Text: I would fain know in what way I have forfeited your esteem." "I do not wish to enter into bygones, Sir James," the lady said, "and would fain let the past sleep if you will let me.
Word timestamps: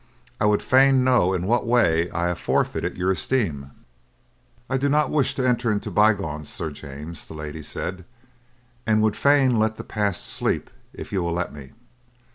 I 0.39 0.45
would 0.47 0.63
fain 0.63 1.03
know 1.03 1.31
in 1.31 1.45
what 1.45 1.67
way 1.67 2.09
I 2.09 2.29
have 2.29 2.39
forfeited 2.39 2.97
your 2.97 3.11
esteem." 3.11 3.69
"I 4.67 4.77
do 4.79 4.89
not 4.89 5.11
wish 5.11 5.35
to 5.35 5.47
enter 5.47 5.71
into 5.71 5.91
bygones, 5.91 6.49
Sir 6.49 6.71
James," 6.71 7.27
the 7.27 7.35
lady 7.35 7.61
said, 7.61 8.03
"and 8.87 9.03
would 9.03 9.15
fain 9.15 9.59
let 9.59 9.77
the 9.77 9.83
past 9.83 10.25
sleep 10.25 10.71
if 10.91 11.11
you 11.11 11.21
will 11.21 11.33
let 11.33 11.53
me. 11.53 11.73